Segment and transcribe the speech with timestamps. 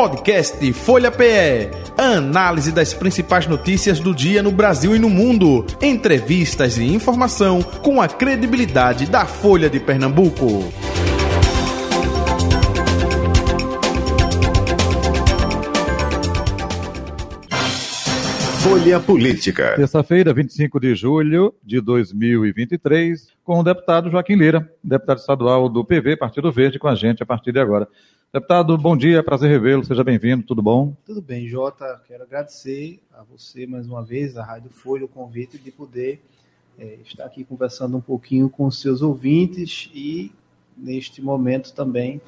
[0.00, 1.68] Podcast Folha PE.
[1.98, 5.66] Análise das principais notícias do dia no Brasil e no mundo.
[5.78, 10.72] Entrevistas e informação com a credibilidade da Folha de Pernambuco.
[18.62, 19.74] Folha Política.
[19.76, 26.16] Terça-feira, 25 de julho de 2023, com o deputado Joaquim Lira, deputado estadual do PV,
[26.16, 27.86] Partido Verde, com a gente a partir de agora.
[28.32, 30.94] Deputado, bom dia, prazer revê-lo, seja bem-vindo, tudo bom?
[31.04, 32.00] Tudo bem, Jota.
[32.06, 36.22] Quero agradecer a você mais uma vez, a Rádio Folha, o convite de poder
[36.78, 40.30] é, estar aqui conversando um pouquinho com os seus ouvintes e,
[40.76, 42.20] neste momento, também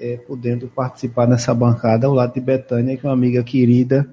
[0.00, 4.12] é, podendo participar nessa bancada ao lado de Betânia, que é uma amiga querida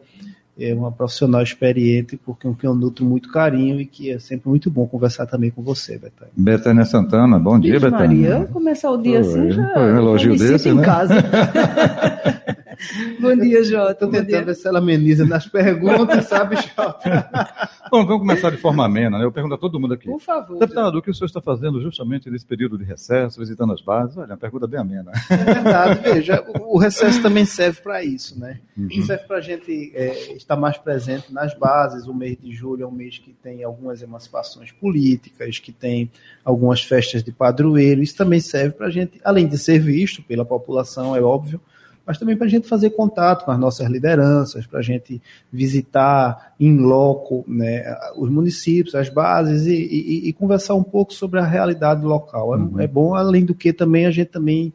[0.59, 4.49] é uma profissional experiente, porque um que eu nutro muito carinho e que é sempre
[4.49, 6.33] muito bom conversar também com você, Betânia.
[6.35, 7.99] Betânia Santana, bom dia, Betânia.
[7.99, 9.73] Maria, começar o dia assim já.
[9.73, 10.85] Foi um elogio desse, em né?
[10.85, 11.15] casa.
[13.19, 13.91] bom dia, Jota.
[13.91, 14.45] Estou Bom tentando dia.
[14.45, 17.29] ver se ela ameniza nas perguntas, sabe, Jota?
[17.91, 19.25] Bom, vamos começar de forma amena, né?
[19.25, 20.05] Eu pergunto a todo mundo aqui.
[20.05, 20.57] Por favor.
[20.57, 24.17] Deputado, o que o senhor está fazendo justamente nesse período de recesso, visitando as bases?
[24.17, 25.11] Olha, uma pergunta bem amena.
[25.29, 28.59] É verdade, veja, o, recesso também serve para isso, né?
[29.05, 32.07] Serve para a gente é, estar mais presente nas bases.
[32.07, 36.09] O mês de julho é um mês que tem algumas emancipações políticas, que tem
[36.43, 38.01] algumas festas de padroeiro.
[38.01, 41.61] Isso também serve para a gente, além de ser visto pela população, é óbvio,
[42.05, 46.53] mas também para a gente fazer contato com as nossas lideranças, para a gente visitar
[46.59, 47.83] em loco né,
[48.17, 52.55] os municípios, as bases e, e- e conversar um pouco sobre a realidade local.
[52.79, 54.73] É- É, bom, além do que também a gente também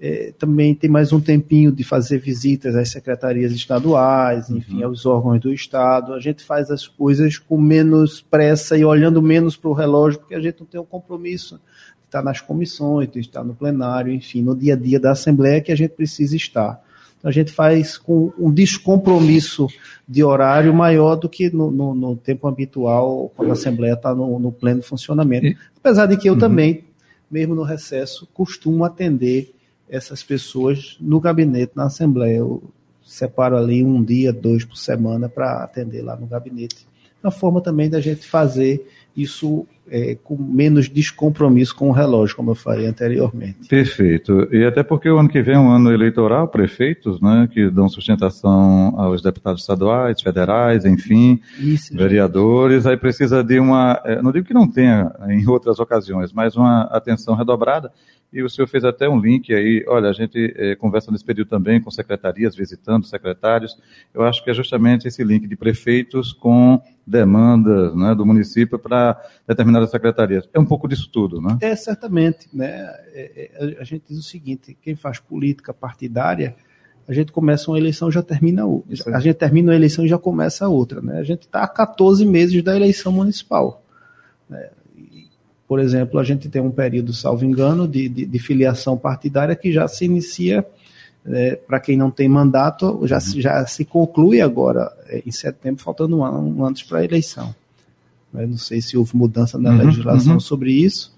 [0.00, 5.40] é, também tem mais um tempinho de fazer visitas às secretarias estaduais, enfim, aos órgãos
[5.40, 6.14] do Estado.
[6.14, 10.36] A gente faz as coisas com menos pressa e olhando menos para o relógio, porque
[10.36, 11.58] a gente não tem um compromisso
[12.08, 15.70] estar nas comissões, de estar no plenário, enfim, no dia a dia da Assembleia que
[15.70, 16.82] a gente precisa estar.
[17.18, 19.66] Então, a gente faz com um descompromisso
[20.08, 24.38] de horário maior do que no, no- no tempo habitual, quando a Assembleia está no,
[24.38, 25.46] no pleno funcionamento.
[25.76, 26.84] Apesar de que eu também,
[27.30, 29.52] mesmo no recesso, costumo atender
[29.88, 32.36] essas pessoas no gabinete, na Assembleia.
[32.38, 32.62] Eu
[33.04, 36.86] separo ali um dia, dois por semana para atender lá no gabinete.
[37.22, 38.86] Uma forma também da gente fazer
[39.22, 43.68] isso é, com menos descompromisso com o relógio, como eu falei anteriormente.
[43.68, 44.48] Perfeito.
[44.52, 47.88] E até porque o ano que vem é um ano eleitoral, prefeitos, né, que dão
[47.88, 54.46] sustentação aos deputados estaduais, federais, enfim, Isso, vereadores, aí precisa de uma, eh, não digo
[54.46, 57.90] que não tenha em outras ocasiões, mas uma atenção redobrada.
[58.30, 61.48] E o senhor fez até um link aí, olha, a gente eh, conversa nesse período
[61.48, 63.74] também com secretarias, visitando secretários.
[64.12, 69.18] Eu acho que é justamente esse link de prefeitos com demandas né, do município para
[69.46, 70.46] determinadas secretarias.
[70.52, 71.56] É um pouco disso tudo, né?
[71.62, 72.48] É, certamente.
[72.52, 72.68] Né?
[73.14, 76.54] É, é, a gente diz o seguinte: quem faz política partidária,
[77.08, 79.16] a gente começa uma eleição e já termina outra.
[79.16, 81.00] A gente termina uma eleição e já começa outra.
[81.00, 81.18] Né?
[81.18, 83.82] A gente está a 14 meses da eleição municipal.
[84.50, 84.68] né?
[85.68, 89.70] Por exemplo, a gente tem um período, salvo engano, de, de, de filiação partidária que
[89.70, 90.64] já se inicia.
[91.66, 96.16] para quem não tem mandato, já, se- já se conclui agora, é, em setembro, faltando
[96.18, 97.54] um ano um antes para a eleição.
[98.32, 100.40] Eu não sei se houve mudança na Uhum, legislação uhum.
[100.40, 101.14] sobre isso,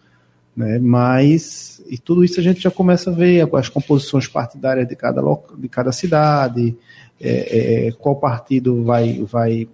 [0.56, 0.78] né?
[0.81, 5.22] Mas e tudo isso a gente já começa a ver as composições partidárias de cada
[5.56, 6.77] de cada cidade,
[7.21, 9.69] é, é, qual partido vai vai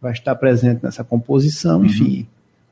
[0.00, 2.26] vai estar presente nessa composição, enfim.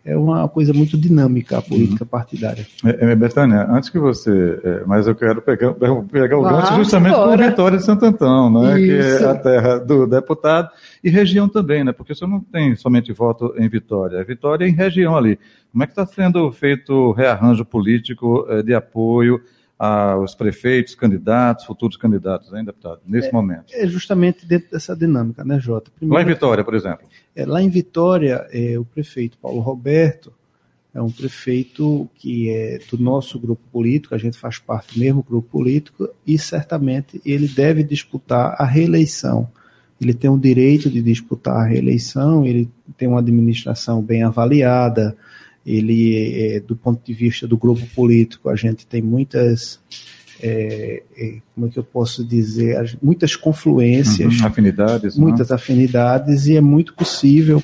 [0.06, 2.65] É uma coisa muito dinâmica a política partidária.
[2.84, 4.61] É, é, Betânia, antes que você.
[4.62, 8.49] é, mas eu quero pegar, pegar o Ah, gancho justamente com Vitória de Santo Antão,
[8.49, 10.71] né, que é a terra do deputado,
[11.03, 11.91] e região também, né?
[11.91, 15.41] Porque você não tem somente voto em Vitória, é Vitória em região ali.
[15.72, 19.41] Como é que está sendo feito o rearranjo político eh, de apoio
[19.78, 23.66] aos prefeitos, candidatos, futuros candidatos, hein, deputado, nesse momento?
[23.72, 25.91] É justamente dentro dessa dinâmica, né, Jota?
[25.91, 27.06] Lá Primeiro, em Vitória, por exemplo.
[27.34, 30.32] É, lá em Vitória, é, o prefeito Paulo Roberto
[30.94, 35.22] é um prefeito que é do nosso grupo político, a gente faz parte do mesmo
[35.22, 39.46] grupo político, e certamente ele deve disputar a reeleição.
[40.00, 45.14] Ele tem o direito de disputar a reeleição, ele tem uma administração bem avaliada,
[45.67, 49.81] ele, é, do ponto de vista do grupo político, a gente tem muitas,
[50.41, 55.17] é, é, como é que eu posso dizer, as- muitas confluências Uhum, afinidades.
[55.17, 55.25] né?
[55.25, 57.61] muitas afinidades e é muito possível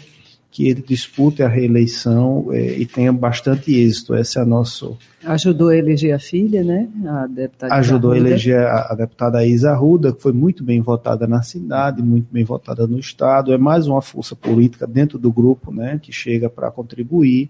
[0.53, 4.15] que ele dispute a reeleição eh, e tenha bastante êxito.
[4.15, 6.89] Esse é nosso Ajudou a eleger a filha, né?
[7.07, 8.29] A deputada ajudou a Arruda.
[8.29, 12.45] eleger a, a deputada Isa Arruda, que foi muito bem votada na cidade, muito bem
[12.45, 13.53] votada no estado.
[13.53, 17.49] É mais uma força política dentro do grupo, né, que chega para contribuir.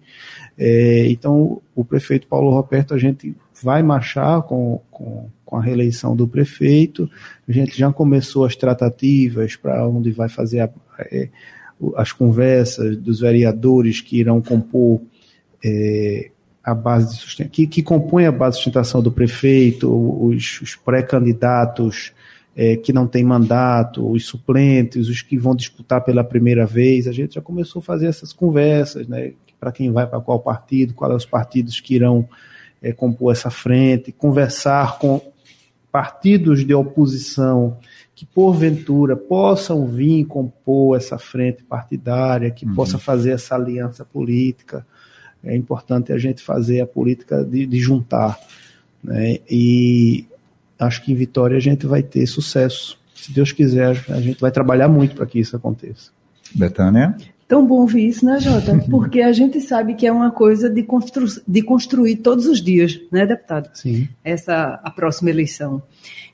[0.57, 6.15] Eh, então, o prefeito Paulo Roberto, a gente vai marchar com, com, com a reeleição
[6.15, 7.11] do prefeito.
[7.49, 10.71] A gente já começou as tratativas para onde vai fazer a,
[11.11, 11.31] é,
[11.97, 15.01] as conversas dos vereadores que irão compor
[15.65, 16.31] é,
[16.63, 22.13] a base de que, que compõe a base de sustentação do prefeito, os, os pré-candidatos
[22.55, 27.09] é, que não têm mandato, os suplentes, os que vão disputar pela primeira vez.
[27.09, 29.33] A gente já começou a fazer essas conversas, né?
[29.59, 32.29] Para quem vai para qual partido, quais os partidos que irão
[32.83, 35.21] é, compor essa frente, conversar com
[35.93, 37.77] partidos de oposição
[38.15, 42.75] que porventura possam vir compor essa frente partidária, que uhum.
[42.75, 44.87] possa fazer essa aliança política.
[45.45, 48.39] É importante a gente fazer a política de, de juntar.
[49.03, 49.39] Né?
[49.51, 50.25] E
[50.79, 52.99] acho que em Vitória a gente vai ter sucesso.
[53.15, 56.11] Se Deus quiser, a gente vai trabalhar muito para que isso aconteça.
[56.55, 57.17] Betânia?
[57.53, 58.83] Tão bom ouvir isso, né, Jota?
[58.91, 62.99] Porque a gente sabe que é uma coisa de, constru de construir todos os dias,
[63.13, 63.69] né, deputado?
[63.75, 64.09] Sim.
[64.25, 65.83] Essa a próxima eleição.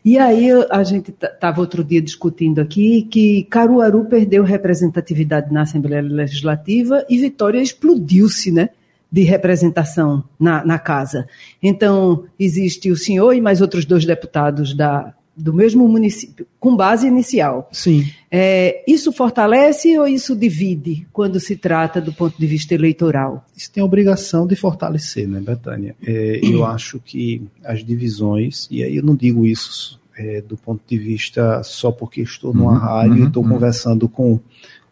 [0.04, 6.02] E aí a gente estava outro dia discutindo aqui que Caruaru perdeu representatividade na Assembleia
[6.02, 8.68] Legislativa e Vitória explodiu-se, né?
[9.10, 11.26] De representação na, na casa.
[11.60, 17.06] Então, existe o senhor e mais outros dois deputados da, do mesmo município, com base
[17.06, 17.68] inicial.
[17.72, 18.04] Sim.
[18.30, 23.46] É, isso fortalece ou isso divide quando se trata do ponto de vista eleitoral?
[23.56, 25.94] Isso tem a obrigação de fortalecer, né, Betânia?
[26.04, 30.82] É, eu acho que as divisões, e aí eu não digo isso é, do ponto
[30.86, 33.50] de vista só porque estou numa uhum, rádio uhum, e estou uhum.
[33.50, 34.40] conversando com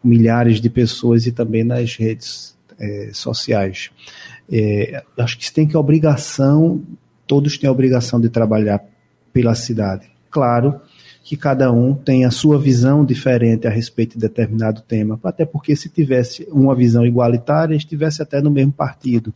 [0.01, 3.91] milhares de pessoas e também nas redes é, sociais.
[4.49, 6.81] É, acho que isso tem que a obrigação,
[7.27, 8.81] todos têm a obrigação de trabalhar
[9.33, 10.79] pela cidade Claro
[11.23, 15.75] que cada um tem a sua visão diferente a respeito de determinado tema, até porque
[15.75, 19.33] se tivesse uma visão igualitária, estivesse até no mesmo partido,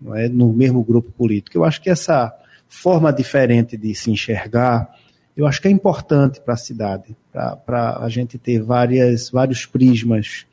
[0.00, 1.56] não é, no mesmo grupo político.
[1.56, 2.34] Eu acho que essa
[2.68, 4.90] forma diferente de se enxergar,
[5.36, 7.16] eu acho que é importante para a cidade,
[7.64, 10.44] para a gente ter várias, vários prismas,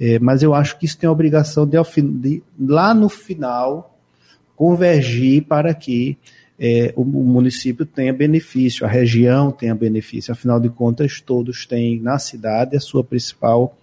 [0.00, 1.78] é, mas eu acho que isso tem a obrigação de,
[2.10, 3.96] de lá no final
[4.56, 6.18] convergir para que
[6.58, 10.32] é, o, o, município tenha benefício, a região tenha benefício.
[10.32, 13.76] Afinal de contas, todos têm na cidade a sua principal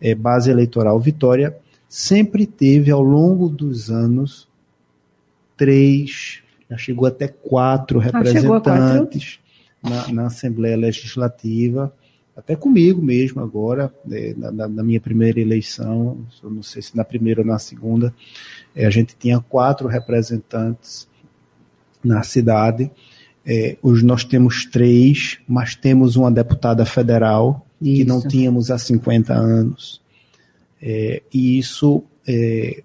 [0.00, 0.98] é, base eleitoral.
[1.00, 1.56] Vitória
[1.88, 4.48] sempre teve, ao longo dos anos,
[5.56, 9.40] três, já chegou até quatro ah, representantes
[9.82, 10.08] ah, quatro?
[10.12, 11.92] Na, na, Assembleia Legislativa.
[12.36, 17.40] Até comigo mesmo agora, é, na, na, minha primeira eleição, não sei se na primeira
[17.40, 18.14] ou na segunda,
[18.74, 21.09] é, a gente tinha quatro representantes
[22.02, 22.90] na cidade.
[23.44, 27.96] É, hoje nós temos três, mas temos uma deputada federal isso.
[27.96, 30.00] que não tínhamos há 50 anos.
[30.82, 32.82] É, e isso é,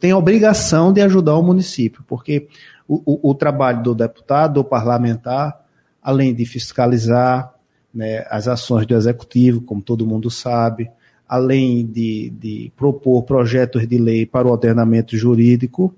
[0.00, 2.48] tem a obrigação de ajudar o município, porque
[2.86, 5.64] o, o, o trabalho do deputado, do parlamentar,
[6.02, 7.52] além de fiscalizar
[7.92, 10.90] né, as ações do executivo, como todo mundo sabe,
[11.28, 15.94] além de, de propor projetos de lei para o ordenamento jurídico,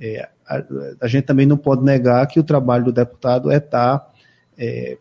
[0.00, 0.62] é, a,
[1.00, 4.10] a, gente também não pode negar que o trabalho do deputado é estar tá,
[4.56, 4.96] é,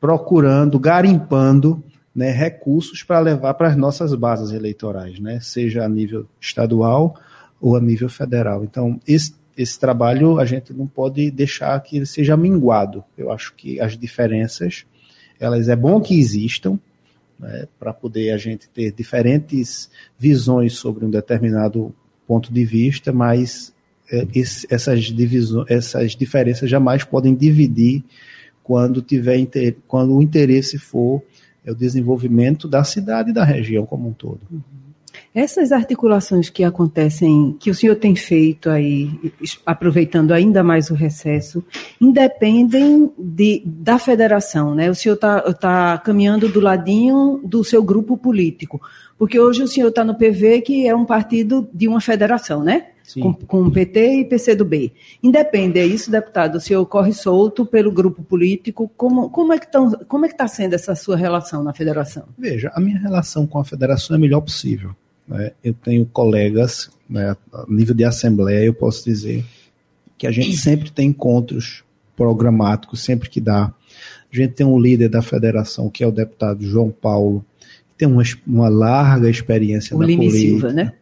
[0.00, 1.82] procurando, garimpando
[2.14, 7.14] né, recursos para levar para as nossas bases eleitorais, né, seja a nível estadual
[7.60, 8.64] ou a nível federal.
[8.64, 13.04] Então, esse, esse trabalho a gente não pode deixar que ele seja minguado.
[13.16, 14.84] Eu acho que as diferenças,
[15.38, 16.78] elas é bom que existam,
[17.38, 21.94] né, para poder a gente ter diferentes visões sobre um determinado
[22.26, 23.75] ponto de vista, mas
[24.34, 28.04] esse, essas, divisões, essas diferenças jamais podem dividir
[28.62, 29.46] quando, tiver,
[29.86, 31.22] quando o interesse for
[31.64, 34.40] é o desenvolvimento da cidade e da região como um todo.
[34.50, 34.60] Uhum.
[35.34, 39.10] Essas articulações que acontecem, que o senhor tem feito aí,
[39.66, 41.62] aproveitando ainda mais o recesso,
[42.00, 44.90] independem de, da federação, né?
[44.90, 48.80] O senhor está tá caminhando do ladinho do seu grupo político,
[49.18, 52.86] porque hoje o senhor está no PV, que é um partido de uma federação, né?
[53.14, 54.92] Com, com PT e PCdoB.
[55.22, 56.56] Independe, é isso, deputado?
[56.56, 58.90] O senhor corre solto pelo grupo político.
[58.96, 62.24] Como, como é que é está sendo essa sua relação na federação?
[62.38, 64.90] Veja, a minha relação com a federação é a melhor possível.
[65.26, 65.52] Né?
[65.62, 69.44] Eu tenho colegas, né, a nível de assembleia, eu posso dizer
[70.18, 71.84] que a gente sempre tem encontros
[72.16, 73.72] programáticos, sempre que dá.
[74.32, 78.08] A gente tem um líder da federação, que é o deputado João Paulo, que tem
[78.08, 80.50] uma, uma larga experiência o na Lime política.
[80.50, 80.92] Silva, né?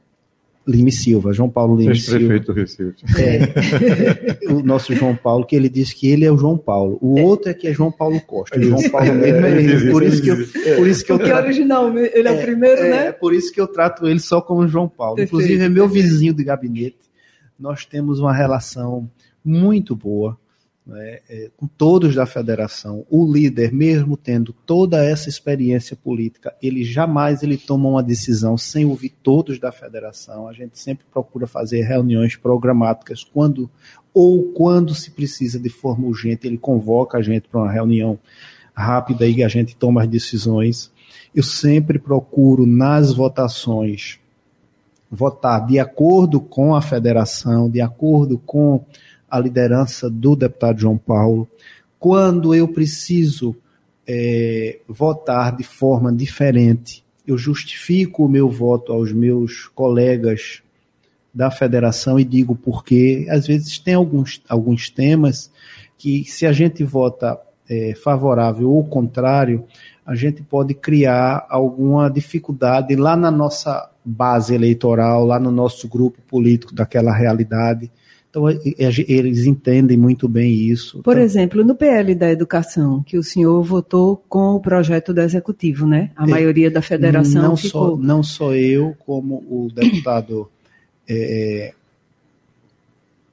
[0.66, 2.18] Lime Silva, João Paulo Lime Silva.
[2.18, 3.04] prefeito do Recife.
[3.18, 6.98] É, o nosso João Paulo, que ele disse que ele é o João Paulo.
[7.02, 7.22] O é.
[7.22, 8.58] outro é que é João Paulo Costa.
[8.58, 9.90] O João Paulo mesmo é ele.
[9.90, 10.36] Por isso que eu,
[10.76, 13.06] por isso que eu trato, original, ele é, o primeiro, é, né?
[13.08, 15.16] É por isso que eu trato ele só como João Paulo.
[15.16, 16.98] Perfeito, Inclusive é meu vizinho de gabinete.
[17.58, 19.08] Nós temos uma relação
[19.44, 20.38] muito boa,
[20.86, 23.06] né, é, com todos da federação.
[23.10, 28.84] O líder, mesmo tendo toda essa experiência política, ele jamais ele toma uma decisão sem
[28.84, 30.46] ouvir todos da federação.
[30.46, 33.70] A gente sempre procura fazer reuniões programáticas quando
[34.12, 38.16] ou quando se precisa de forma urgente, ele convoca a gente para uma reunião
[38.72, 40.92] rápida e a gente toma as decisões.
[41.34, 44.20] Eu sempre procuro nas votações
[45.10, 48.84] votar de acordo com a federação, de acordo com
[49.34, 51.48] a liderança do deputado João Paulo.
[51.98, 53.56] Quando eu preciso
[54.06, 60.62] é, votar de forma diferente, eu justifico o meu voto aos meus colegas
[61.34, 65.50] da federação e digo porque às vezes tem alguns, alguns temas
[65.98, 67.36] que se a gente vota
[67.68, 69.64] é, favorável ou contrário,
[70.06, 76.22] a gente pode criar alguma dificuldade lá na nossa base eleitoral, lá no nosso grupo
[76.22, 77.90] político daquela realidade.
[78.34, 81.00] Então, eles entendem muito bem isso.
[81.02, 85.20] Por então, exemplo, no PL da Educação, que o senhor votou com o projeto do
[85.20, 86.10] Executivo, né?
[86.16, 87.90] A é, maioria da federação não ficou...
[87.90, 90.50] Só, não só eu, como o deputado
[91.08, 91.72] é,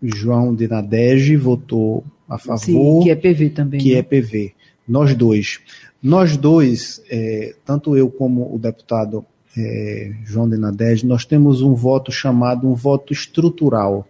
[0.03, 2.59] João de Nadege votou a favor.
[2.59, 3.79] Sim, que é PV também.
[3.79, 3.99] Que né?
[3.99, 4.53] é PV.
[4.87, 5.59] Nós dois.
[6.01, 9.25] Nós dois, é, tanto eu como o deputado
[9.57, 14.07] é, João de Nadege, nós temos um voto chamado um voto estrutural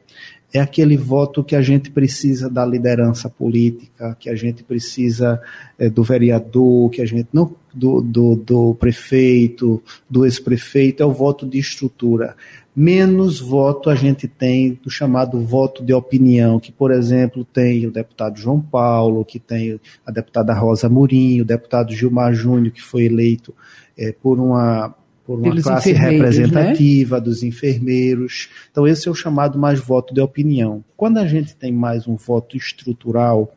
[0.53, 5.41] é aquele voto que a gente precisa da liderança política, que a gente precisa
[5.79, 11.13] é, do vereador, que a gente não do, do, do prefeito, do ex-prefeito, é o
[11.13, 12.35] voto de estrutura.
[12.75, 17.91] Menos voto a gente tem do chamado voto de opinião, que, por exemplo, tem o
[17.91, 23.03] deputado João Paulo, que tem a deputada Rosa Murinho, o deputado Gilmar Júnior, que foi
[23.03, 23.53] eleito
[23.97, 24.95] é, por uma
[25.31, 25.99] por uma Pelos classe né?
[25.99, 27.21] representativa né?
[27.23, 28.49] dos enfermeiros.
[28.69, 30.83] Então, esse é o chamado mais voto de opinião.
[30.97, 33.55] Quando a gente tem mais um voto estrutural,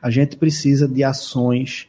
[0.00, 1.88] a gente precisa de ações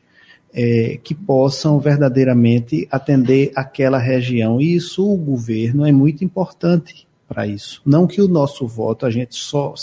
[0.53, 4.59] é, que possam verdadeiramente atender aquela região.
[4.59, 7.81] E isso o governo é muito importante para isso.
[7.85, 9.73] Não que o nosso voto a gente só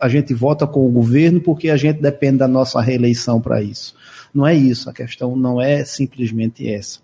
[0.00, 3.94] a gente vota com o governo porque a gente depende da nossa reeleição para isso.
[4.34, 6.98] Não é isso, a questão não é simplesmente essa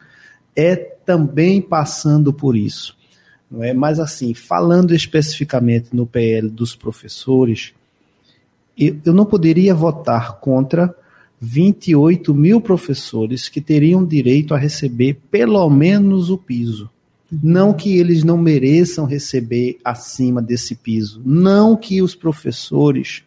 [0.56, 2.96] é também passando por isso.
[3.50, 3.72] Não é?
[3.72, 7.74] Mas, assim, falando especificamente no PL dos professores,
[8.76, 10.94] eu não poderia votar contra
[11.40, 16.90] 28 mil professores que teriam direito a receber pelo menos o piso.
[17.30, 21.20] Não que eles não mereçam receber acima desse piso.
[21.24, 23.22] Não que os professores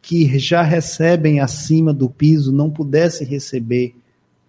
[0.00, 3.94] que já recebem acima do piso não pudessem receber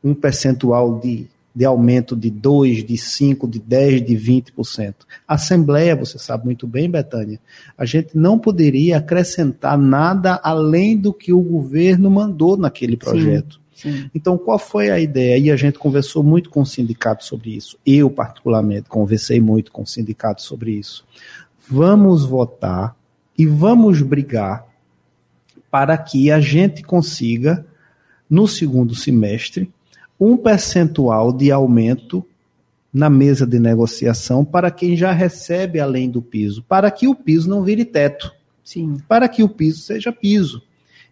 [0.04, 4.96] um percentual de de aumento de 2, de 5, de 10, de 20%.
[5.28, 7.40] A Assembleia, você sabe muito bem, Betânia,
[7.78, 13.60] a gente não poderia acrescentar nada além do que o governo mandou naquele projeto.
[13.74, 14.10] Sim, sim.
[14.14, 15.38] Então, qual foi a ideia?
[15.38, 17.78] E a gente conversou muito com o sindicato sobre isso.
[17.86, 21.06] Eu, particularmente, conversei muito com o sindicato sobre isso.
[21.68, 22.96] Vamos votar
[23.38, 24.66] e vamos brigar
[25.72, 27.66] para que a gente consiga,
[28.30, 29.72] no segundo semestre,
[30.20, 32.26] um percentual de aumento
[32.92, 37.50] na mesa de negociação para quem já recebe além do piso, para que o piso
[37.50, 38.34] não vire teto.
[38.64, 38.98] Sim.
[39.08, 40.62] Para que o piso seja piso.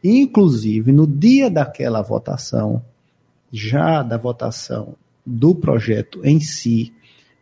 [0.03, 2.83] Inclusive, no dia daquela votação,
[3.51, 4.95] já da votação
[5.25, 6.93] do projeto em si,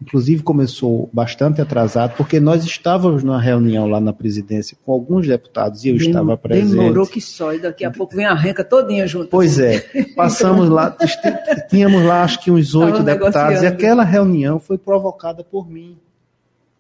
[0.01, 5.83] inclusive começou bastante atrasado, porque nós estávamos numa reunião lá na presidência com alguns deputados
[5.83, 6.71] e eu Dem estava presente.
[6.71, 9.27] Demorou que só, e daqui a pouco vem a renca todinha junto.
[9.27, 9.79] Pois é,
[10.15, 10.95] passamos lá,
[11.69, 15.97] tínhamos lá acho que uns oito deputados, e aquela reunião foi provocada por mim.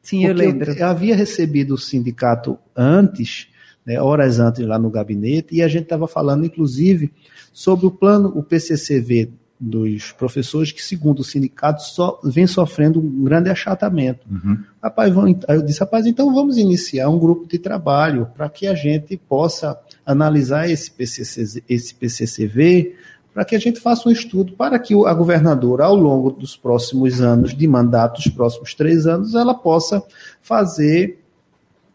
[0.01, 0.71] Sim, eu lembro.
[0.71, 3.47] Eu, eu havia recebido o sindicato antes,
[3.85, 7.11] né, horas antes lá no gabinete, e a gente estava falando, inclusive,
[7.51, 9.31] sobre o plano, o PCCV
[9.65, 14.27] dos professores que, segundo o sindicato, só, vem sofrendo um grande achatamento.
[14.29, 14.59] Uhum.
[14.81, 18.75] Rapaz, vamos, eu disse, rapaz, então vamos iniciar um grupo de trabalho para que a
[18.75, 22.95] gente possa analisar esse, PCC, esse PCCV,
[23.33, 27.19] para que a gente faça um estudo para que a governadora, ao longo dos próximos
[27.19, 30.01] anos de mandato, os próximos três anos, ela possa
[30.41, 31.19] fazer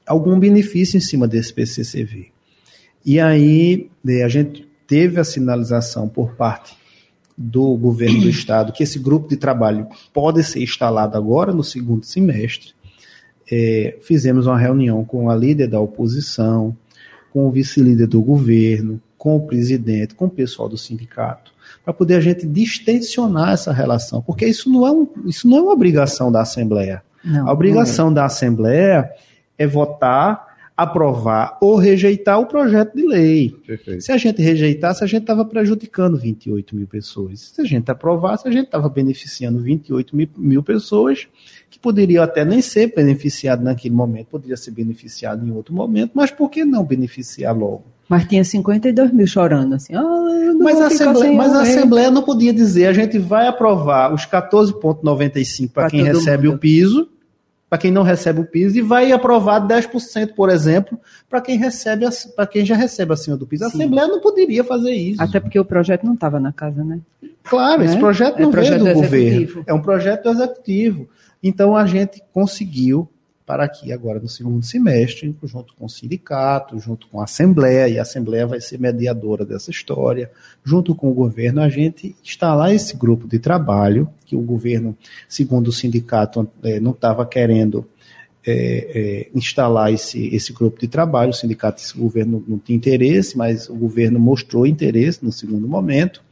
[0.04, 2.32] algum benefício em cima desse PCCV.
[3.06, 6.79] E aí, né, a gente teve a sinalização por parte
[7.42, 12.04] do governo do estado que esse grupo de trabalho pode ser instalado agora no segundo
[12.04, 12.74] semestre.
[13.50, 16.76] É, fizemos uma reunião com a líder da oposição,
[17.32, 21.50] com o vice-líder do governo, com o presidente, com o pessoal do sindicato,
[21.82, 25.62] para poder a gente distensionar essa relação, porque isso não é, um, isso não é
[25.62, 27.02] uma obrigação da Assembleia.
[27.24, 28.14] Não, a obrigação é.
[28.14, 29.10] da Assembleia
[29.56, 30.49] é votar
[30.82, 33.50] aprovar ou rejeitar o projeto de lei.
[33.66, 34.02] Perfeito.
[34.02, 37.52] Se a gente rejeitasse, a gente estava prejudicando 28 mil pessoas.
[37.54, 41.28] Se a gente aprovasse, a gente estava beneficiando 28 mil, mil pessoas
[41.68, 46.30] que poderiam até nem ser beneficiado naquele momento, poderia ser beneficiado em outro momento, mas
[46.30, 47.84] por que não beneficiar logo?
[48.08, 49.94] Mas tinha 52 mil chorando, assim.
[49.94, 51.62] Ah, eu não Mas, vou a ficar Assembleia, sem mas a.
[51.62, 56.56] Assembleia não podia dizer, a gente vai aprovar os 14,95 para quem recebe mundo.
[56.56, 57.08] o piso,
[57.70, 60.98] para quem não recebe o piso, e vai aprovar 10%, por exemplo,
[61.28, 63.64] para quem recebe para quem já recebe acima do piso.
[63.64, 63.78] A Sim.
[63.78, 65.22] Assembleia não poderia fazer isso.
[65.22, 66.98] Até porque o projeto não estava na casa, né?
[67.44, 68.00] Claro, esse né?
[68.00, 69.46] projeto É não projeto veio do executivo.
[69.46, 71.08] governo, é um projeto executivo.
[71.40, 73.08] Então a gente conseguiu
[73.50, 77.98] para aqui agora no segundo semestre, junto com o sindicato, junto com a Assembleia, e
[77.98, 80.30] a Assembleia vai ser mediadora dessa história,
[80.62, 84.96] junto com o governo, a gente instalar esse grupo de trabalho, que o governo,
[85.28, 87.84] segundo o sindicato, eh, não estava querendo
[88.46, 92.76] eh, eh, instalar esse, esse grupo de trabalho, o sindicato e o governo não tinha
[92.76, 96.22] interesse, mas o governo mostrou interesse no segundo momento,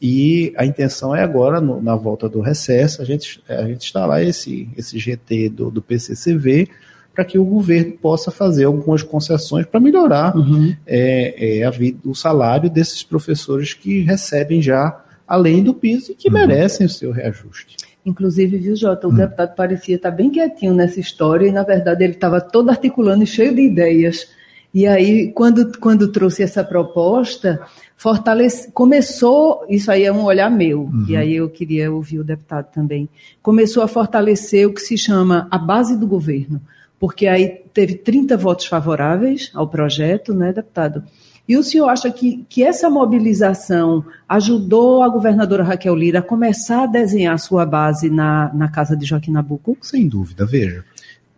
[0.00, 4.22] e a intenção é agora, no- na volta do recesso, a gente, a gente instalar
[4.22, 6.68] esse, esse GT do, do PCCV
[7.14, 10.76] para que o governo possa fazer algumas concessões para melhorar Uhum.
[10.86, 16.14] é, é, a vida, o salário desses professores que recebem já além do piso e
[16.14, 17.76] que merecem o seu reajuste.
[18.04, 19.14] Inclusive, viu, Jota, o Hum.
[19.16, 23.26] deputado parecia estar bem quietinho nessa história e, na verdade, ele estava todo articulando e
[23.26, 24.28] cheio de ideias.
[24.74, 27.60] E aí, quando, quando trouxe essa proposta,
[27.96, 32.70] fortalece, começou, isso aí é um olhar meu, e aí eu queria ouvir o deputado
[32.70, 33.08] também,
[33.42, 36.60] começou a fortalecer o que se chama a base do governo,
[37.00, 41.02] porque aí teve 30 votos favoráveis ao projeto, né, deputado?
[41.48, 46.82] E o senhor acha que, que essa mobilização ajudou a governadora Raquel Lira a começar
[46.82, 49.78] a desenhar sua base na, na casa de Joaquim Nabuco?
[49.80, 50.84] Sem dúvida, veja.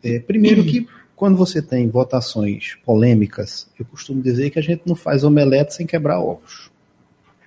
[0.02, 0.86] É, primeiro que
[1.18, 5.84] quando você tem votações polêmicas, eu costumo dizer que a gente não faz omelete sem
[5.84, 6.70] quebrar ovos.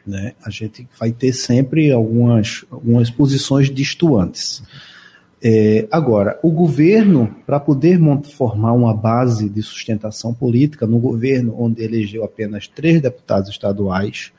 [0.06, 0.34] Né?
[0.44, 4.62] A gente vai ter sempre algumas, algumas posições distoantes.
[5.42, 7.98] É, agora, o governo, para poder
[8.36, 14.34] formar uma base de sustentação política, no governo onde elegeu apenas três deputados estaduais,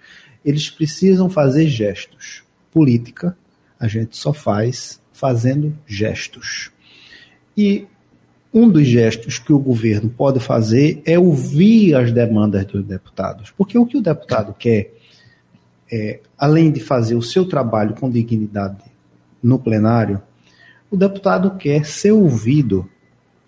[0.45, 2.45] eles precisam fazer gestos.
[2.71, 3.35] Política,
[3.81, 6.71] a gente só faz fazendo gestos.
[7.57, 7.87] E
[8.53, 13.51] um dos gestos que o governo pode fazer é ouvir as demandas dos deputados.
[13.51, 14.93] Porque o que o deputado quer,
[15.91, 18.83] é, além de fazer o seu trabalho com dignidade
[19.43, 20.21] no plenário,
[20.91, 22.87] o deputado quer ser ouvido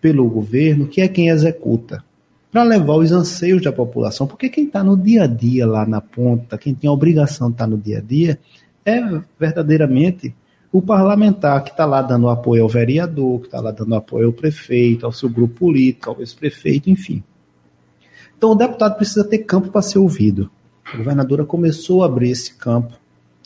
[0.00, 2.02] pelo governo, que é quem executa,
[2.50, 4.26] para levar os anseios da população.
[4.26, 7.54] Porque quem está no dia a dia lá na ponta, quem tem a obrigação de
[7.54, 8.38] estar no dia a dia,
[8.86, 9.00] é
[9.38, 10.34] verdadeiramente
[10.74, 14.32] o parlamentar que está lá dando apoio ao vereador, que está lá dando apoio ao
[14.32, 17.22] prefeito, ao seu grupo político, ao ex-prefeito, enfim.
[18.36, 20.50] Então o deputado precisa ter campo para ser ouvido.
[20.92, 22.92] A governadora começou a abrir esse campo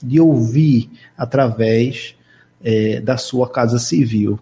[0.03, 2.17] de ouvir através
[2.65, 4.41] eh, da sua casa civil.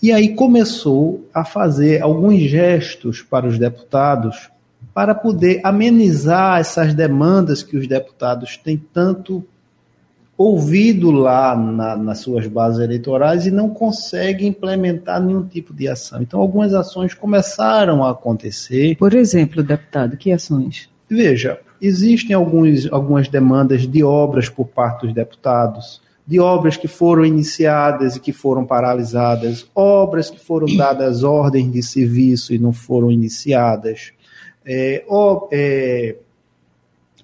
[0.00, 4.50] E aí começou a fazer alguns gestos para os deputados
[4.94, 9.44] para poder amenizar essas demandas que os deputados têm tanto
[10.42, 16.22] ouvido lá na- nas suas bases eleitorais e não conseguem implementar nenhum tipo de ação.
[16.22, 18.96] Então, algumas ações começaram a acontecer.
[18.96, 20.88] Por exemplo, deputado, que ações?
[21.10, 27.22] Veja, existem alguns, algumas demandas de obras por parte dos deputados, de obras que foram
[27.22, 33.12] iniciadas e que foram paralisadas, obras que foram dadas ordens de serviço e não foram
[33.12, 34.12] iniciadas.
[34.64, 35.04] É,
[35.52, 36.16] é,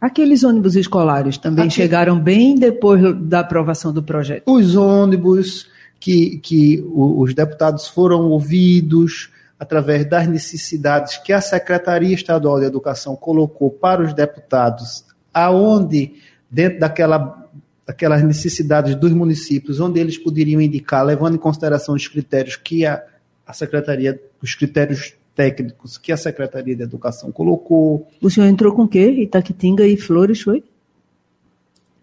[0.00, 4.42] Aqueles ônibus escolares também Aqui- chegaram bem depois da aprovação do projeto.
[4.46, 5.66] os ônibus
[5.98, 13.16] que, que os deputados foram ouvidos através das necessidades que a Secretaria Estadual de Educação
[13.16, 16.12] colocou para os deputados, aonde
[16.50, 17.42] dentro daquela
[17.86, 23.00] daquelas necessidades dos municípios, onde eles poderiam indicar, levando em consideração os critérios que a,
[23.46, 28.82] a Secretaria, os critérios técnicos que a Secretaria de Educação colocou, O senhor entrou com
[28.84, 29.08] o quê?
[29.10, 30.64] Itaquitinga e Flores, foi?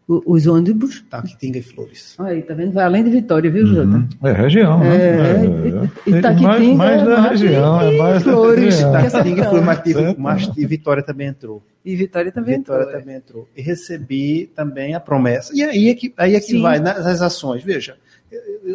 [0.08, 1.02] O- os ônibus?
[1.10, 2.14] Taquitinga e Flores.
[2.20, 2.74] Aí, tá vendo?
[2.74, 4.06] Vai além de Vitória, viu, Jota?
[4.24, 4.96] É região, né?
[4.98, 6.18] É, É, é.
[6.20, 8.64] Itaquitinga, mais, mais da região, e- é mais da Flores.
[8.76, 8.92] região.
[8.92, 9.02] Tá.
[9.10, 10.16] Taquitinga e Flores, mas, tive- É.
[10.18, 11.64] mas e Vitória também entrou.
[11.86, 12.96] E Vitória também Vitória entrou.
[12.98, 13.00] é.
[13.02, 13.50] também entrou.
[13.56, 15.54] E recebi também a promessa.
[15.56, 16.62] E aí é que, aí é que Sim.
[16.62, 17.64] vai, nas ações.
[17.64, 17.96] Veja,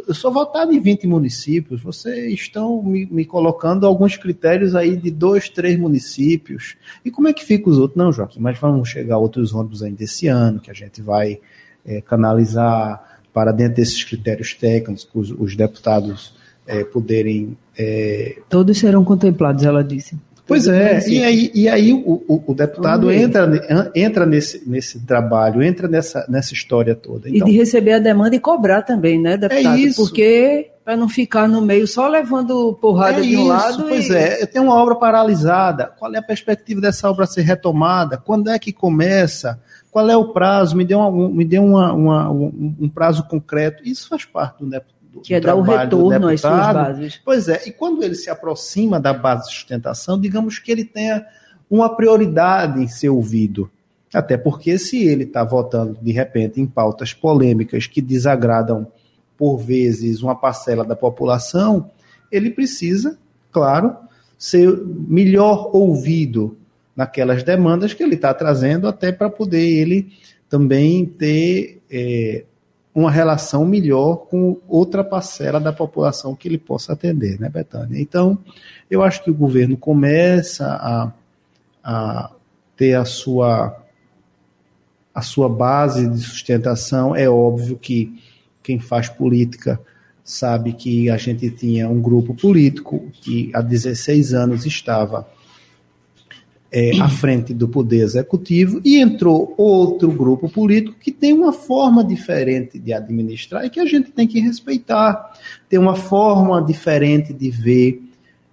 [0.06, 5.10] eu- sou votado em 20 municípios, vocês estão me, me colocando alguns critérios aí de
[5.10, 6.76] dois, três municípios.
[7.04, 7.96] E como é que fica os outros?
[7.96, 11.40] Não, Joaquim, mas vamos chegar outros ônibus ainda esse ano, que a gente vai
[11.84, 16.34] eh, canalizar para dentro desses critérios técnicos, os, os deputados
[16.66, 20.16] eh, poderem eh, Todos serão contemplados, ela disse.
[20.48, 25.62] Pois é, e aí, e aí o, o, o deputado entra, entra nesse, nesse trabalho,
[25.62, 27.28] entra nessa, nessa história toda.
[27.28, 29.76] Então, e de receber a demanda e cobrar também, né, deputado?
[29.76, 30.02] É isso.
[30.02, 33.84] Porque para não ficar no meio só levando porrada é de um isso, lado.
[33.88, 34.16] Pois e...
[34.16, 35.92] é, tem uma obra paralisada.
[35.98, 38.16] Qual é a perspectiva dessa obra ser retomada?
[38.16, 39.60] Quando é que começa?
[39.90, 40.74] Qual é o prazo?
[40.74, 43.82] Me dê, uma, me dê uma, uma, um, um prazo concreto.
[43.86, 47.20] Isso faz parte do, do que é dar o retorno às suas bases.
[47.24, 51.24] Pois é, e quando ele se aproxima da base de sustentação, digamos que ele tenha
[51.70, 53.70] uma prioridade em ser ouvido.
[54.12, 58.86] Até porque se ele está votando de repente em pautas polêmicas que desagradam
[59.36, 61.90] por vezes, uma parcela da população,
[62.30, 63.18] ele precisa,
[63.52, 63.96] claro,
[64.36, 64.68] ser
[65.08, 66.56] melhor ouvido
[66.96, 70.12] naquelas demandas que ele está trazendo, até para poder ele
[70.48, 72.44] também ter é,
[72.98, 78.00] uma relação melhor com outra parcela da população que ele possa atender, né, Betânia?
[78.00, 78.36] Então,
[78.90, 81.12] eu acho que o governo começa a,
[81.84, 82.30] a
[82.76, 83.80] ter a sua,
[85.14, 87.14] a sua base de sustentação.
[87.14, 88.20] É óbvio que
[88.64, 89.80] quem faz política
[90.24, 95.24] sabe que a gente tinha um grupo político que há 16 anos estava
[96.70, 102.04] é, à frente do poder executivo e entrou outro grupo político que tem uma forma
[102.04, 105.32] diferente de administrar e que a gente tem que respeitar,
[105.68, 108.02] tem uma forma diferente de ver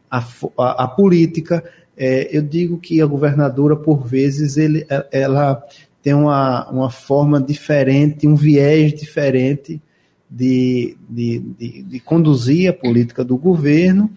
[0.09, 0.25] a,
[0.57, 1.63] a, a política.
[1.97, 5.61] É, eu digo que a governadora, por vezes, ele, ela
[6.01, 9.81] tem uma, uma forma diferente, um viés diferente
[10.29, 14.09] de, de, de, de conduzir a política do governo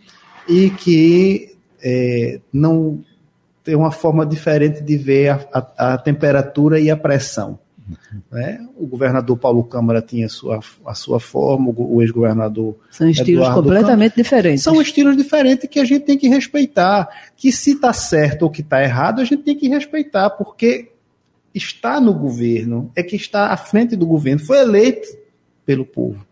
[0.48, 3.04] e que é, não
[3.68, 7.58] tem uma forma diferente de ver a, a, a temperatura e a pressão.
[8.32, 8.66] Né?
[8.78, 12.78] O governador Paulo Câmara tinha a sua, a sua forma, o ex-governador.
[12.90, 14.22] São estilos Eduardo completamente Câmara.
[14.22, 14.64] diferentes.
[14.64, 17.10] São estilos diferentes que a gente tem que respeitar.
[17.36, 20.92] Que se está certo ou que está errado, a gente tem que respeitar, porque
[21.54, 25.08] está no governo, é que está à frente do governo, foi eleito
[25.66, 26.26] pelo povo.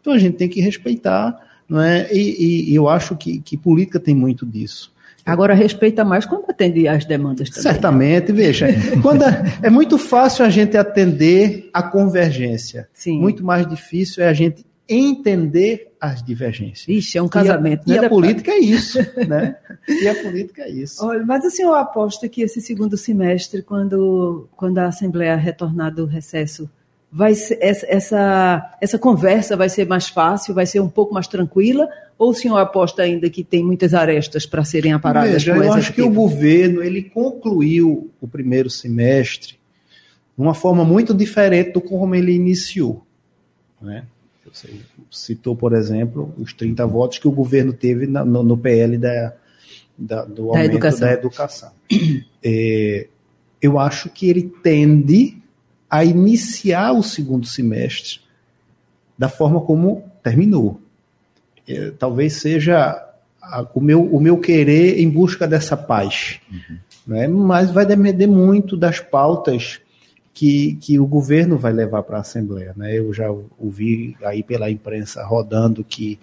[0.00, 2.12] Então a gente tem que respeitar, não é?
[2.12, 4.92] E, e eu acho que, que política tem muito disso.
[5.30, 7.62] Agora respeita mais quando atende às demandas também.
[7.62, 8.66] Certamente, veja.
[9.00, 12.88] quando é, é muito fácil a gente atender a convergência.
[12.92, 13.20] Sim.
[13.20, 16.88] Muito mais difícil é a gente entender as divergências.
[16.88, 18.02] Ixi, é um casamento, e a, né?
[18.02, 19.56] E a política é isso, né?
[19.88, 21.06] E a política é isso.
[21.06, 26.06] Olha, mas assim, eu aposto que esse segundo semestre, quando, quando a Assembleia retornar do
[26.06, 26.68] recesso
[27.12, 31.88] vai ser, essa, essa conversa vai ser mais fácil, vai ser um pouco mais tranquila?
[32.18, 35.42] Ou o senhor aposta ainda que tem muitas arestas para serem aparadas?
[35.42, 39.54] Veja, eu acho que o governo ele concluiu o primeiro semestre
[40.36, 43.04] de uma forma muito diferente do como ele iniciou.
[43.80, 44.04] Né?
[44.52, 44.68] Você
[45.10, 49.34] citou, por exemplo, os 30 votos que o governo teve no, no PL da,
[49.96, 51.08] da, do aumento da educação.
[51.08, 51.72] Da educação.
[52.42, 53.06] É,
[53.60, 55.36] eu acho que ele tende
[55.90, 58.20] a iniciar o segundo semestre
[59.18, 60.80] da forma como terminou.
[61.68, 63.06] É, talvez seja
[63.42, 66.40] a, o, meu, o meu querer em busca dessa paz.
[66.50, 66.78] Uhum.
[67.06, 67.26] Né?
[67.26, 69.80] Mas vai depender muito das pautas
[70.32, 72.72] que, que o governo vai levar para a Assembleia.
[72.76, 72.98] Né?
[72.98, 76.18] Eu já ouvi aí pela imprensa rodando que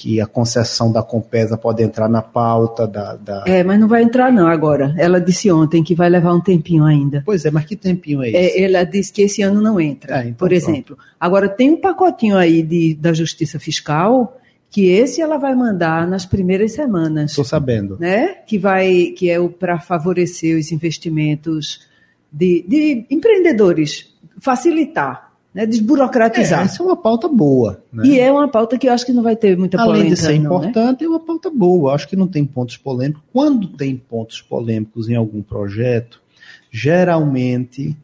[0.00, 4.02] que a concessão da Compesa pode entrar na pauta da, da, É, mas não vai
[4.02, 4.94] entrar não agora.
[4.96, 7.22] Ela disse ontem que vai levar um tempinho ainda.
[7.22, 8.36] Pois é, mas que tempinho é esse?
[8.38, 10.96] É, ela disse que esse ano não entra, é, então por exemplo.
[10.96, 11.10] Pronto.
[11.20, 14.38] Agora tem um pacotinho aí de, da Justiça Fiscal
[14.70, 17.32] que esse ela vai mandar nas primeiras semanas.
[17.32, 17.98] Estou sabendo.
[18.00, 18.36] Né?
[18.46, 21.86] Que vai, que é o para favorecer os investimentos
[22.32, 26.60] de, de empreendedores, facilitar né, desburocratizar.
[26.60, 27.82] É, essa é uma pauta boa.
[27.92, 28.06] Né?
[28.06, 30.00] E é uma pauta que eu acho que não vai ter muita polêmica.
[30.00, 30.68] Além de ser não, né?
[30.68, 31.06] importante, né?
[31.06, 31.90] é uma pauta boa.
[31.90, 33.22] Eu acho que não tem pontos polêmicos.
[33.32, 36.22] Quando tem pontos polêmicos em algum projeto,
[36.70, 37.96] geralmente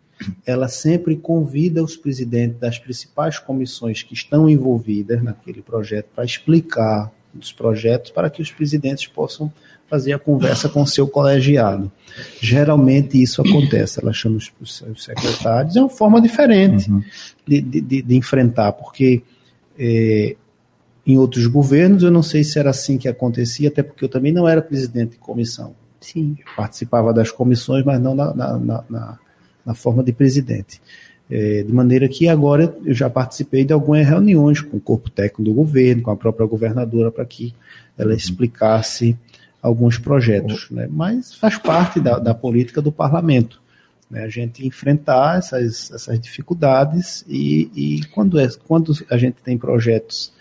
[0.47, 7.13] ela sempre convida os presidentes das principais comissões que estão envolvidas naquele projeto para explicar
[7.39, 9.53] os projetos para que os presidentes possam
[9.89, 11.91] fazer a conversa com o seu colegiado.
[12.41, 17.03] Geralmente isso acontece, ela chama os, secretários, é uma forma diferente uhum.
[17.47, 19.23] de, de, de, enfrentar, porque
[19.79, 20.35] é,
[21.07, 24.33] em outros governos eu não sei se era assim que acontecia, até porque eu também
[24.33, 25.75] não era presidente de comissão.
[26.01, 26.37] Sim.
[26.39, 29.19] Eu participava das comissões, mas não na, na, na,
[29.65, 30.81] na forma de presidente.
[31.29, 35.43] É, de maneira que agora eu já participei de algumas reuniões com o corpo técnico
[35.43, 37.53] do governo, com a própria governadora, para que
[37.99, 38.17] ela uhum.
[38.17, 39.19] explicasse
[39.67, 40.89] alguns projetos, né?
[40.89, 43.61] mas faz parte da, da política do parlamento.
[44.09, 44.23] Né?
[44.23, 50.33] A gente enfrentar essas, essas dificuldades e, e quando, é, quando a gente tem projetos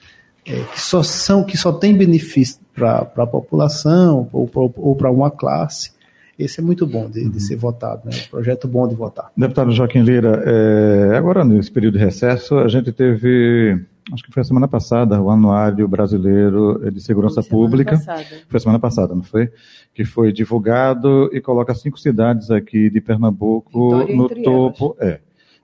[0.45, 5.31] é, que só são que só tem benefício, para a população ou, ou para uma
[5.31, 5.91] classe.
[6.37, 7.39] Esse é muito bom de, de uhum.
[7.39, 8.11] ser votado, né?
[8.27, 9.31] Um projeto bom de votar.
[9.35, 13.81] Deputado Joaquim Lira, é, agora nesse período de recesso, a gente teve,
[14.13, 17.91] acho que foi a semana passada, o Anuário Brasileiro de Segurança foi Pública.
[17.91, 18.41] Passada.
[18.47, 19.51] Foi a semana passada, não foi?
[19.93, 24.95] Que foi divulgado e coloca cinco cidades aqui de Pernambuco Vitória no topo.
[24.99, 25.19] É,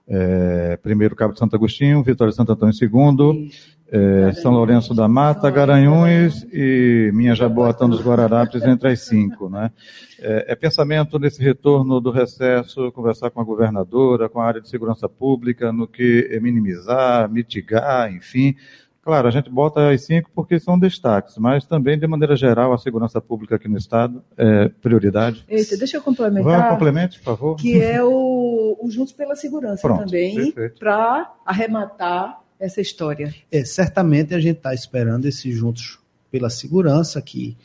[0.08, 3.50] é, primeiro Cabo de Santo Agostinho, Vitória de Santo Antônio II,
[3.92, 9.50] é, São Lourenço da Mata, Garanhuns e Minha Jaboatão dos Guararapes entre as cinco.
[9.50, 9.70] Né?
[10.18, 14.68] É, é, pensamento nesse retorno do recesso, conversar com a governadora, com a área de
[14.70, 18.56] segurança pública, no que minimizar, mitigar, enfim.
[19.02, 22.78] Claro, a gente bota as cinco porque são destaques, mas também, de maneira geral, a
[22.78, 25.44] segurança pública aqui no Estado é prioridade.
[25.48, 26.44] Eita, deixa eu complementar.
[26.44, 27.56] Vamos, complemente, por favor.
[27.56, 33.34] Que é o, o Juntos pela Segurança Pronto, também, para arrematar essa história?
[33.50, 35.98] É, certamente a gente está esperando esses juntos
[36.30, 37.56] pela segurança, que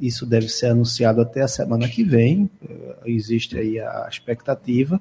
[0.00, 2.50] isso deve ser anunciado até a semana que vem.
[2.68, 5.00] É, existe aí a expectativa.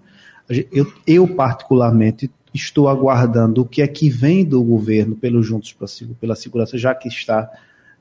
[0.72, 5.76] Eu, eu particularmente, estou aguardando o que é que vem do governo pelo Juntos
[6.20, 7.50] pela Segurança, já que está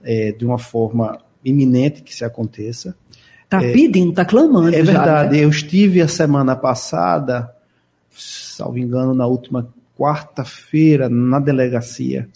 [0.03, 2.97] é, de uma forma iminente que se aconteça.
[3.45, 4.75] Está é, pedindo, está clamando.
[4.75, 5.37] É verdade.
[5.37, 5.45] né?
[5.45, 7.55] Eu estive a semana passada,
[8.11, 12.29] salvo engano, na última quarta-feira na delegacia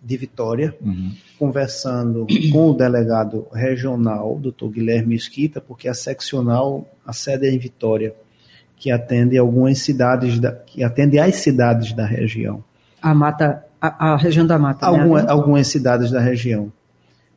[0.00, 1.12] de Vitória, uhum.
[1.38, 7.58] conversando com o delegado regional, doutor Guilherme Esquita, porque a seccional, a sede é em
[7.58, 8.14] Vitória,
[8.76, 12.62] que atende algumas cidades, da, que atende às cidades da região.
[13.02, 14.86] A mata, a, a região da mata.
[14.86, 15.30] Alguma, né?
[15.30, 16.72] Algumas cidades da região.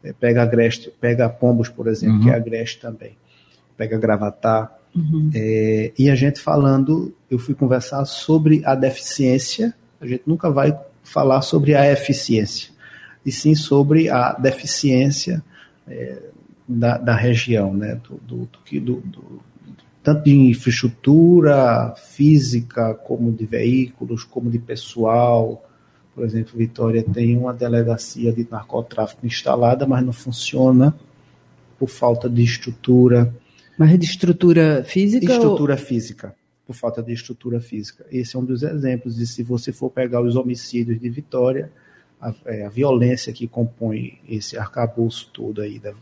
[0.04, 2.24] É, pega Agreste, pega Pombos, por exemplo, uhum.
[2.24, 3.18] que é Agreste também.
[3.76, 5.30] Pega Gravatar, Uhum.
[5.34, 10.78] É, e a gente falando, eu fui conversar sobre a deficiência, a gente nunca vai
[11.04, 12.72] falar sobre a eficiência,
[13.26, 15.44] e sim sobre a deficiência
[15.88, 16.18] é,
[16.68, 18.00] da, da, região, né?
[18.04, 18.50] do, do,
[18.80, 19.42] do, do
[20.04, 25.64] tanto de infraestrutura física, como de veículos, como de pessoal.
[26.16, 30.96] Por exemplo, Vitória tem uma delegacia de narcotráfico instalada, mas não funciona
[31.78, 33.34] por falta de estrutura
[33.82, 35.32] mas de estrutura física?
[35.32, 35.80] Estrutura ou...
[35.80, 36.36] física,
[36.68, 38.06] por falta de estrutura física.
[38.12, 39.20] Esse é um dos exemplos.
[39.20, 41.72] E se você for pegar os homicídios de Vitória,
[42.22, 45.94] a, é, a violência que compõe esse arcabouço todo aí da,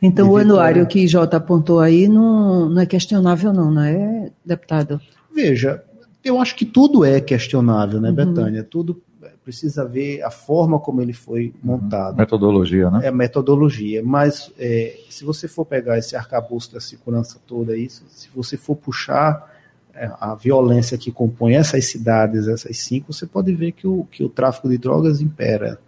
[0.00, 5.00] então, o anuário que Jota apontou aí não, não é questionável, não, não é, deputado?
[5.34, 5.82] Veja,
[6.22, 8.14] eu acho que tudo é questionável, né, uhum.
[8.14, 8.62] Betânia?
[8.62, 9.02] Tudo
[9.48, 12.18] precisa ver a forma como ele foi montado.
[12.18, 13.06] Metodologia, né?
[13.06, 14.02] É metodologia.
[14.04, 18.76] Mas é, se você for pegar esse arcabouço da segurança toda, isso, se você for
[18.76, 19.50] puxar
[19.94, 24.22] é, a violência que compõe essas cidades, essas cinco, você pode ver que o, que
[24.22, 25.80] o tráfico de drogas impera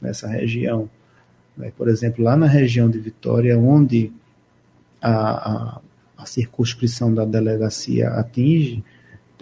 [0.00, 0.88] nessa região.
[1.56, 1.72] Né?
[1.76, 4.12] Por exemplo, lá na região de Vitória, onde
[5.02, 5.80] a, a,
[6.18, 8.84] a circunscrição da delegacia atinge,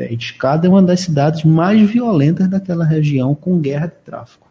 [0.04, 4.46] Escada é uma das cidades mais violentas daquela região com guerra de tráfico.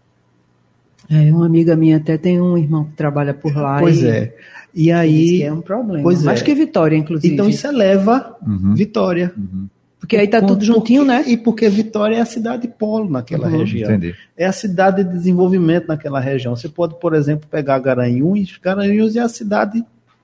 [1.10, 3.79] É, uma amiga minha até tem um irmão que trabalha por lá.
[3.79, 4.36] Pois e é.
[4.73, 5.43] E aí.
[5.43, 6.03] é um problema.
[6.03, 6.43] Pois Mais é.
[6.43, 7.34] que Vitória, inclusive.
[7.34, 8.73] Então isso eleva uhum.
[8.73, 9.31] Vitória.
[9.38, 9.67] Uhum.
[9.99, 11.31] Porque aí tá tudo juntinho, porque, né?
[11.31, 13.60] E porque Vitória é a cidade polo naquela uhum.
[13.60, 13.89] região.
[13.89, 14.15] Entendi.
[14.38, 16.55] É a cidade de desenvolvimento naquela região.
[16.55, 18.60] Você pode, por exemplo, pegar Garanhuns.
[18.62, 19.84] Garanhuns é a cidade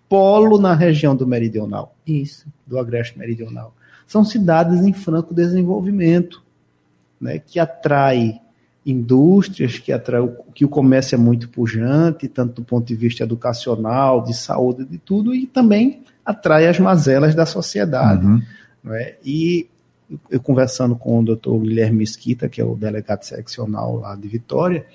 [0.09, 1.95] polo na região do Meridional.
[2.05, 2.45] Isso.
[2.67, 3.73] Do Agreste Meridional
[4.11, 6.43] são cidades em franco desenvolvimento,
[7.19, 8.41] né, que atrai
[8.85, 14.21] indústrias, que atrai que o comércio é muito pujante, tanto do ponto de vista educacional,
[14.21, 18.25] de saúde, de tudo, e também atrai as mazelas da sociedade.
[18.25, 18.41] Uhum.
[18.83, 19.13] Né?
[19.23, 19.69] E
[20.29, 24.85] eu conversando com o doutor Guilherme Mesquita, que é o delegado seccional lá de Vitória,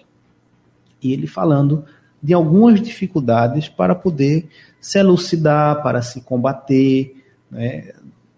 [1.03, 1.87] e ele falando
[2.23, 4.47] de algumas dificuldades para poder
[4.79, 7.17] se elucidar, para se combater,
[7.51, 7.95] né?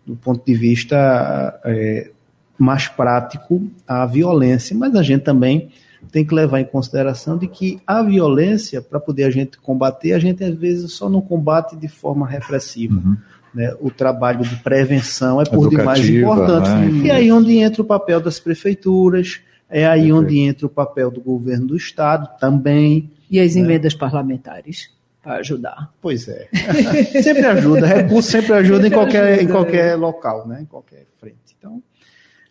[0.09, 2.11] Do ponto de vista é,
[2.59, 5.69] mais prático, a violência, mas a gente também
[6.11, 10.19] tem que levar em consideração de que a violência, para poder a gente combater, a
[10.19, 12.95] gente às vezes só não combate de forma repressiva.
[12.95, 13.17] Uhum.
[13.55, 13.75] Né?
[13.81, 16.69] O trabalho de prevenção é por Educativa, demais importante.
[16.71, 17.07] Né?
[17.07, 20.17] E aí onde entra o papel das prefeituras, é aí Perfeito.
[20.17, 23.11] onde entra o papel do governo do Estado também.
[23.31, 23.61] E as né?
[23.61, 24.98] emendas parlamentares para
[25.37, 25.93] ajudar.
[26.01, 26.49] Pois é.
[27.23, 29.95] sempre ajuda, recurso sempre ajuda sempre em qualquer, ajuda, em qualquer é.
[29.95, 30.63] local, né?
[30.63, 31.57] em qualquer frente.
[31.59, 31.83] Então,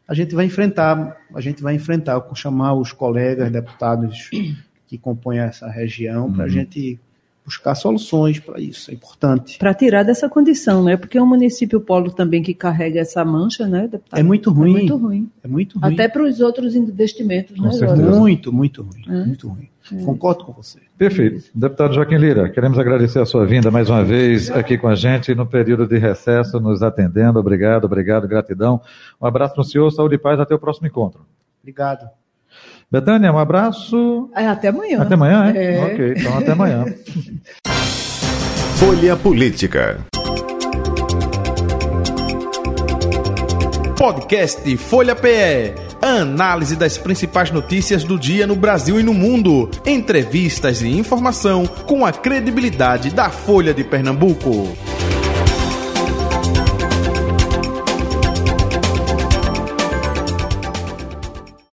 [0.07, 4.29] a gente vai enfrentar, a gente vai enfrentar, chamar os colegas deputados
[4.87, 6.51] que compõem essa região para a uhum.
[6.51, 6.99] gente
[7.47, 9.57] buscar soluções para isso, é importante.
[9.57, 10.97] Para tirar dessa condição, né?
[10.97, 14.19] Porque é um município polo também que carrega essa mancha, né, deputado?
[14.19, 14.71] É muito ruim.
[14.71, 15.31] É muito ruim.
[15.45, 15.93] É muito ruim.
[15.93, 18.19] Até para os outros investimentos, Com né, certeza.
[18.19, 19.01] Muito, muito ruim.
[19.07, 19.25] É.
[19.25, 19.69] Muito ruim.
[20.03, 20.79] Concordo com você.
[20.97, 21.49] Perfeito.
[21.55, 25.33] Deputado Joaquim Lira, queremos agradecer a sua vinda mais uma vez aqui com a gente
[25.33, 27.39] no período de recesso, nos atendendo.
[27.39, 28.81] Obrigado, obrigado, gratidão.
[29.21, 31.25] Um abraço para o senhor, saúde e paz, até o próximo encontro.
[31.61, 32.09] Obrigado.
[32.89, 34.29] Betânia, um abraço.
[34.33, 35.01] É, até amanhã.
[35.01, 35.75] Até amanhã, é?
[35.75, 35.83] É.
[35.83, 36.85] Ok, então até amanhã.
[38.79, 40.05] Folha Política.
[43.97, 45.73] Podcast Folha PE.
[46.01, 49.69] Análise das principais notícias do dia no Brasil e no mundo.
[49.85, 54.77] Entrevistas e informação com a credibilidade da Folha de Pernambuco.